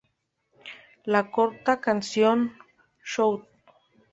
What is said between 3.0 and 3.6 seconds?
"Shout!